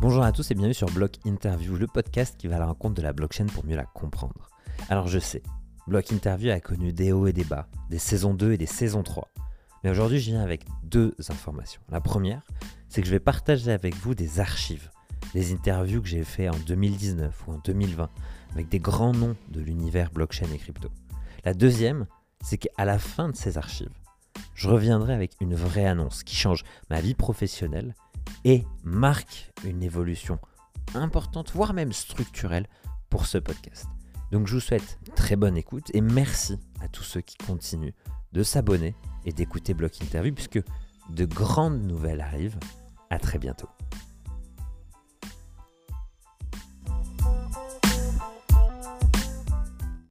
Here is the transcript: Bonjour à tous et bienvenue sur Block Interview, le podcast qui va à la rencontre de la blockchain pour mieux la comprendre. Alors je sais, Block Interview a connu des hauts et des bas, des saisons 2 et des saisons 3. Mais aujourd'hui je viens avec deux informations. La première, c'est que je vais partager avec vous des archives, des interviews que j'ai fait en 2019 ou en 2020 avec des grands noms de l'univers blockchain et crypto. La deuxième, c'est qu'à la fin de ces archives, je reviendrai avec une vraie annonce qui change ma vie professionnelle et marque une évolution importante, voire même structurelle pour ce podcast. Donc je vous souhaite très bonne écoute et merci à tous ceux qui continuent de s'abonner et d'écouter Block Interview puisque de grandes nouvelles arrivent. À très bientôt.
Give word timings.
Bonjour 0.00 0.22
à 0.22 0.32
tous 0.32 0.50
et 0.50 0.54
bienvenue 0.54 0.72
sur 0.72 0.90
Block 0.90 1.16
Interview, 1.26 1.76
le 1.76 1.86
podcast 1.86 2.34
qui 2.38 2.46
va 2.46 2.56
à 2.56 2.58
la 2.58 2.64
rencontre 2.64 2.94
de 2.94 3.02
la 3.02 3.12
blockchain 3.12 3.44
pour 3.44 3.66
mieux 3.66 3.76
la 3.76 3.84
comprendre. 3.84 4.48
Alors 4.88 5.08
je 5.08 5.18
sais, 5.18 5.42
Block 5.86 6.10
Interview 6.10 6.50
a 6.50 6.58
connu 6.58 6.94
des 6.94 7.12
hauts 7.12 7.26
et 7.26 7.34
des 7.34 7.44
bas, 7.44 7.68
des 7.90 7.98
saisons 7.98 8.32
2 8.32 8.52
et 8.52 8.56
des 8.56 8.64
saisons 8.64 9.02
3. 9.02 9.28
Mais 9.84 9.90
aujourd'hui 9.90 10.18
je 10.18 10.30
viens 10.30 10.40
avec 10.40 10.64
deux 10.84 11.14
informations. 11.28 11.82
La 11.90 12.00
première, 12.00 12.40
c'est 12.88 13.02
que 13.02 13.08
je 13.08 13.12
vais 13.12 13.20
partager 13.20 13.72
avec 13.72 13.94
vous 13.94 14.14
des 14.14 14.40
archives, 14.40 14.90
des 15.34 15.52
interviews 15.52 16.00
que 16.00 16.08
j'ai 16.08 16.24
fait 16.24 16.48
en 16.48 16.56
2019 16.66 17.44
ou 17.46 17.52
en 17.52 17.58
2020 17.58 18.08
avec 18.54 18.70
des 18.70 18.80
grands 18.80 19.12
noms 19.12 19.36
de 19.50 19.60
l'univers 19.60 20.10
blockchain 20.12 20.50
et 20.54 20.56
crypto. 20.56 20.88
La 21.44 21.52
deuxième, 21.52 22.06
c'est 22.42 22.56
qu'à 22.56 22.86
la 22.86 22.98
fin 22.98 23.28
de 23.28 23.36
ces 23.36 23.58
archives, 23.58 23.92
je 24.54 24.66
reviendrai 24.66 25.12
avec 25.12 25.32
une 25.42 25.54
vraie 25.54 25.84
annonce 25.84 26.22
qui 26.22 26.36
change 26.36 26.64
ma 26.88 27.02
vie 27.02 27.14
professionnelle 27.14 27.94
et 28.44 28.64
marque 28.84 29.50
une 29.64 29.82
évolution 29.82 30.38
importante, 30.94 31.52
voire 31.52 31.72
même 31.72 31.92
structurelle 31.92 32.66
pour 33.08 33.26
ce 33.26 33.38
podcast. 33.38 33.86
Donc 34.32 34.46
je 34.46 34.54
vous 34.54 34.60
souhaite 34.60 34.98
très 35.16 35.36
bonne 35.36 35.56
écoute 35.56 35.90
et 35.94 36.00
merci 36.00 36.58
à 36.80 36.88
tous 36.88 37.02
ceux 37.02 37.20
qui 37.20 37.36
continuent 37.36 37.94
de 38.32 38.42
s'abonner 38.42 38.94
et 39.24 39.32
d'écouter 39.32 39.74
Block 39.74 40.00
Interview 40.00 40.32
puisque 40.32 40.62
de 41.10 41.24
grandes 41.24 41.82
nouvelles 41.82 42.20
arrivent. 42.20 42.58
À 43.12 43.18
très 43.18 43.38
bientôt. 43.38 43.68